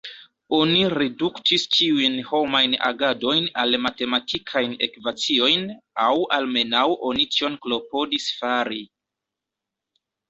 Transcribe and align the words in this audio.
Oni 0.59 0.79
reduktis 0.93 1.65
ĉiujn 1.79 2.15
homajn 2.29 2.73
agadojn 2.87 3.45
al 3.65 3.77
matematikajn 3.83 4.73
ekvaciojn, 4.87 5.69
aŭ 6.07 6.11
almenaŭ 6.39 6.87
oni 7.11 7.27
tion 7.37 7.59
klopodis 7.67 8.31
fari. 8.41 8.83